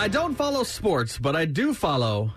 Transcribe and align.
I 0.00 0.08
don't 0.08 0.34
follow 0.34 0.62
sports, 0.62 1.18
but 1.18 1.36
I 1.36 1.44
do 1.44 1.74
follow 1.74 2.32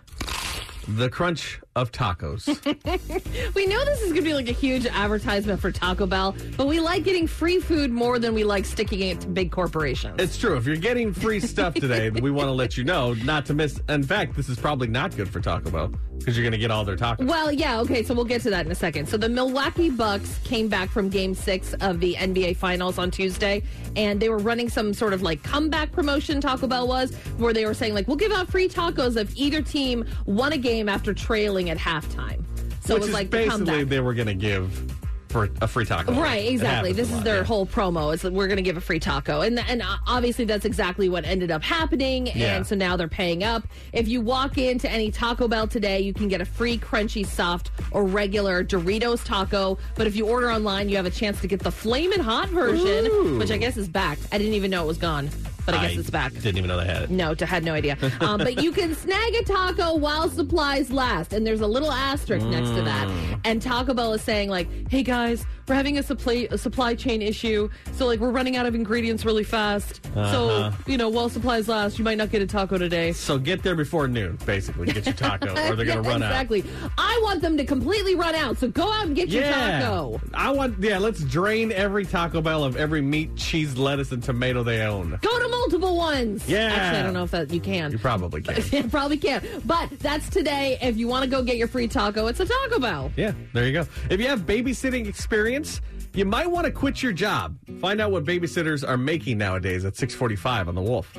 the 0.85 1.09
crunch 1.09 1.61
of 1.75 1.91
tacos. 1.91 2.47
We 3.55 3.65
know 3.67 3.83
this 3.85 4.01
is 4.01 4.07
going 4.11 4.15
to 4.15 4.21
be 4.21 4.33
like 4.33 4.49
a 4.49 4.53
huge 4.53 4.85
advertisement 4.85 5.59
for 5.59 5.71
Taco 5.71 6.05
Bell, 6.05 6.35
but 6.57 6.67
we 6.67 6.79
like 6.79 7.03
getting 7.03 7.27
free 7.27 7.59
food 7.59 7.91
more 7.91 8.19
than 8.19 8.33
we 8.33 8.43
like 8.43 8.65
sticking 8.65 8.99
it 9.01 9.21
to 9.21 9.27
big 9.27 9.51
corporations. 9.51 10.15
it's 10.19 10.37
true. 10.37 10.55
If 10.57 10.65
you're 10.65 10.75
getting 10.75 11.13
free 11.13 11.39
stuff 11.39 11.73
today, 11.73 12.09
we 12.09 12.31
want 12.31 12.47
to 12.47 12.51
let 12.51 12.77
you 12.77 12.83
know 12.83 13.13
not 13.13 13.45
to 13.47 13.53
miss. 13.53 13.79
In 13.89 14.03
fact, 14.03 14.35
this 14.35 14.49
is 14.49 14.57
probably 14.57 14.87
not 14.87 15.15
good 15.15 15.29
for 15.29 15.39
Taco 15.39 15.69
Bell 15.71 15.91
because 16.17 16.37
you're 16.37 16.43
going 16.43 16.53
to 16.53 16.57
get 16.57 16.71
all 16.71 16.85
their 16.85 16.95
tacos. 16.95 17.25
Well, 17.27 17.51
yeah, 17.51 17.79
okay, 17.81 18.03
so 18.03 18.13
we'll 18.13 18.25
get 18.25 18.41
to 18.43 18.49
that 18.51 18.65
in 18.65 18.71
a 18.71 18.75
second. 18.75 19.07
So 19.09 19.17
the 19.17 19.29
Milwaukee 19.29 19.89
Bucks 19.89 20.39
came 20.43 20.67
back 20.67 20.89
from 20.89 21.09
game 21.09 21.33
six 21.35 21.73
of 21.75 21.99
the 21.99 22.15
NBA 22.15 22.57
Finals 22.57 22.97
on 22.97 23.11
Tuesday, 23.11 23.63
and 23.95 24.19
they 24.19 24.29
were 24.29 24.37
running 24.37 24.69
some 24.69 24.93
sort 24.93 25.13
of 25.13 25.21
like 25.21 25.43
comeback 25.43 25.91
promotion, 25.91 26.39
Taco 26.41 26.67
Bell 26.67 26.87
was, 26.87 27.13
where 27.37 27.53
they 27.53 27.65
were 27.65 27.73
saying, 27.73 27.93
like, 27.93 28.07
we'll 28.07 28.17
give 28.17 28.31
out 28.31 28.47
free 28.49 28.69
tacos 28.69 29.17
if 29.17 29.35
either 29.37 29.61
team 29.61 30.05
won 30.25 30.53
a 30.53 30.57
game 30.57 30.87
after 30.87 31.13
trailing 31.13 31.62
at 31.69 31.77
halftime. 31.77 32.43
So 32.81 32.95
Which 32.95 33.03
it 33.03 33.05
was 33.05 33.13
like 33.13 33.29
basically 33.29 33.65
comeback. 33.65 33.87
they 33.87 33.99
were 33.99 34.13
going 34.13 34.27
to 34.27 34.33
give 34.33 34.93
for 35.33 35.49
a 35.61 35.67
free 35.67 35.83
taco. 35.83 36.13
Right, 36.13 36.47
exactly. 36.47 36.93
This 36.93 37.09
is 37.09 37.15
lot, 37.15 37.23
their 37.23 37.37
yeah. 37.37 37.43
whole 37.43 37.65
promo. 37.65 38.13
Is 38.13 38.21
that 38.21 38.31
we're 38.31 38.47
going 38.47 38.57
to 38.57 38.63
give 38.63 38.77
a 38.77 38.81
free 38.81 38.99
taco, 38.99 39.41
and 39.41 39.59
and 39.59 39.81
uh, 39.81 39.97
obviously 40.07 40.45
that's 40.45 40.63
exactly 40.63 41.09
what 41.09 41.25
ended 41.25 41.49
up 41.49 41.63
happening. 41.63 42.27
Yeah. 42.27 42.55
And 42.55 42.67
so 42.67 42.75
now 42.75 42.95
they're 42.95 43.07
paying 43.07 43.43
up. 43.43 43.67
If 43.91 44.07
you 44.07 44.21
walk 44.21 44.57
into 44.57 44.89
any 44.89 45.11
Taco 45.11 45.47
Bell 45.47 45.67
today, 45.67 45.99
you 46.01 46.13
can 46.13 46.27
get 46.27 46.39
a 46.39 46.45
free 46.45 46.77
crunchy, 46.77 47.25
soft, 47.25 47.71
or 47.91 48.05
regular 48.05 48.63
Doritos 48.63 49.25
taco. 49.25 49.79
But 49.95 50.05
if 50.05 50.15
you 50.15 50.27
order 50.27 50.51
online, 50.51 50.87
you 50.87 50.95
have 50.97 51.07
a 51.07 51.11
chance 51.11 51.41
to 51.41 51.47
get 51.47 51.61
the 51.61 51.71
flaming 51.71 52.19
hot 52.19 52.49
version, 52.49 53.07
Ooh. 53.07 53.39
which 53.39 53.49
I 53.49 53.57
guess 53.57 53.75
is 53.75 53.89
back. 53.89 54.19
I 54.31 54.37
didn't 54.37 54.53
even 54.53 54.69
know 54.69 54.83
it 54.83 54.87
was 54.87 54.99
gone, 54.99 55.29
but 55.65 55.75
I 55.75 55.87
guess 55.87 55.97
it's 55.97 56.09
back. 56.09 56.33
Didn't 56.33 56.57
even 56.57 56.67
know 56.67 56.77
they 56.77 56.85
had 56.85 57.03
it. 57.03 57.09
No, 57.09 57.33
t- 57.35 57.45
had 57.45 57.63
no 57.63 57.73
idea. 57.73 57.97
Um, 58.21 58.37
but 58.39 58.61
you 58.61 58.71
can 58.71 58.95
snag 58.95 59.33
a 59.35 59.43
taco 59.43 59.95
while 59.95 60.29
supplies 60.29 60.91
last, 60.91 61.33
and 61.33 61.45
there's 61.45 61.61
a 61.61 61.67
little 61.67 61.91
asterisk 61.91 62.45
next 62.47 62.69
to 62.71 62.81
that. 62.81 63.07
Mm. 63.07 63.39
And 63.45 63.61
Taco 63.61 63.93
Bell 63.93 64.13
is 64.13 64.21
saying 64.21 64.49
like, 64.49 64.67
"Hey 64.89 65.03
guys, 65.03 65.45
we're 65.67 65.75
having 65.75 65.97
a 65.97 66.03
supply 66.03 66.47
a 66.51 66.57
supply 66.57 66.95
chain 66.95 67.21
issue, 67.21 67.69
so 67.93 68.05
like 68.05 68.19
we're 68.19 68.31
running 68.31 68.55
out 68.57 68.65
of 68.65 68.75
ingredients 68.75 69.25
really 69.25 69.43
fast. 69.43 70.01
Uh-huh. 70.15 70.31
So 70.31 70.73
you 70.91 70.97
know, 70.97 71.09
while 71.09 71.29
supplies 71.29 71.67
last, 71.67 71.97
you 71.97 72.03
might 72.05 72.17
not 72.17 72.29
get 72.31 72.41
a 72.41 72.47
taco 72.47 72.77
today." 72.77 73.11
So 73.13 73.37
get 73.37 73.63
there 73.63 73.75
before 73.75 74.07
noon, 74.07 74.37
basically. 74.45 74.87
Get 74.91 75.05
your 75.05 75.13
taco, 75.15 75.51
or 75.51 75.75
they're 75.75 75.85
going 75.85 75.87
to 75.87 75.93
Yeah, 75.93 75.95
run 76.13 76.23
out. 76.23 76.31
exactly. 76.31 76.63
I 76.97 77.19
want 77.23 77.41
them 77.41 77.57
to 77.57 77.65
completely 77.65 78.15
run 78.15 78.35
out, 78.35 78.57
so 78.57 78.67
go 78.67 78.91
out 78.91 79.05
and 79.07 79.15
get 79.15 79.29
your 79.29 79.43
taco. 79.43 80.19
I 80.33 80.51
want, 80.51 80.79
yeah, 80.79 80.97
let's 80.97 81.23
drain 81.23 81.71
every 81.71 82.05
Taco 82.05 82.41
Bell 82.41 82.63
of 82.63 82.75
every 82.77 83.01
meat, 83.01 83.35
cheese, 83.35 83.77
lettuce, 83.77 84.11
and 84.11 84.21
tomato 84.23 84.63
they 84.63 84.81
own. 84.81 85.17
Go 85.21 85.39
to 85.39 85.47
multiple 85.57 85.95
ones. 85.95 86.47
Yeah. 86.47 86.65
Actually, 86.73 86.99
I 86.99 87.03
don't 87.03 87.13
know 87.13 87.23
if 87.23 87.31
that 87.31 87.51
you 87.51 87.61
can. 87.61 87.91
You 87.91 87.97
probably 87.97 88.41
can. 88.41 88.89
Probably 88.89 89.17
can. 89.17 89.43
But 89.65 89.89
that's 89.99 90.29
today. 90.29 90.77
If 90.81 90.97
you 90.97 91.07
want 91.07 91.23
to 91.23 91.29
go 91.29 91.43
get 91.43 91.57
your 91.57 91.67
free 91.67 91.87
taco, 91.87 92.27
it's 92.27 92.39
a 92.39 92.45
Taco 92.45 92.79
Bell. 92.79 93.11
Yeah, 93.15 93.33
there 93.53 93.65
you 93.65 93.73
go. 93.73 93.87
If 94.09 94.19
you 94.19 94.27
have 94.27 94.41
babysitting 94.41 95.07
experience, 95.07 95.81
you 96.13 96.25
might 96.25 96.49
want 96.49 96.65
to 96.65 96.71
quit 96.71 97.01
your 97.01 97.11
job. 97.13 97.57
Find 97.79 97.99
out 97.99 98.11
what 98.11 98.23
babysitters 98.23 98.87
are 98.87 98.97
making 98.97 99.37
nowadays 99.37 99.83
at 99.85 99.95
645 99.95 100.67
on 100.69 100.75
The 100.75 100.81
Wolf. 100.81 101.11